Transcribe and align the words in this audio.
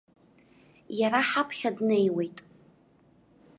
Иара 0.99 1.19
ҳаԥхьа 1.29 1.69
днеиуеит. 1.75 2.37